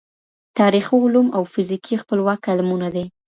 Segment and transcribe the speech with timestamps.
[0.59, 3.05] تاریخي علوم او فزیکي خپلواکه علمونه دي.